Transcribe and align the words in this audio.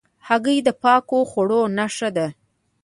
هګۍ 0.27 0.57
د 0.67 0.69
پاکو 0.81 1.19
خواړو 1.29 1.61
نښه 1.77 2.09
ده. 2.15 2.27